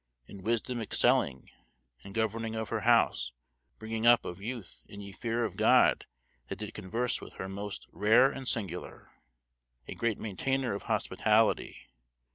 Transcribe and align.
In 0.25 0.41
wisdom 0.41 0.81
excelling. 0.81 1.51
In 2.03 2.11
governing 2.11 2.55
of 2.55 2.69
her 2.69 2.79
house, 2.79 3.33
bringing 3.77 4.07
up 4.07 4.25
of 4.25 4.41
youth 4.41 4.81
in 4.87 4.99
ye 4.99 5.11
fear 5.11 5.43
of 5.45 5.57
God 5.57 6.07
that 6.47 6.55
did 6.57 6.73
converse 6.73 7.21
with 7.21 7.33
her 7.33 7.47
moste 7.47 7.85
rare 7.93 8.31
and 8.31 8.47
singular. 8.47 9.11
A 9.87 9.93
great 9.93 10.17
maintayner 10.17 10.73
of 10.73 10.85
hospitality. 10.89 11.91